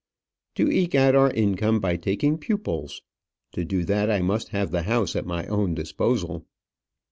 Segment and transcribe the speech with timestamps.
[0.55, 3.03] "To eke out our income by taking pupils.
[3.51, 6.47] To do that, I must have the house at my own disposal."